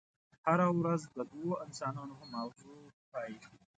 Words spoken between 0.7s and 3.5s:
ورځ د دوو انسانانو په ماغزو پايي.